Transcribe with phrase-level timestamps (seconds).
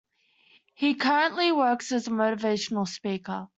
[0.73, 3.47] He currently works as a motivational speaker.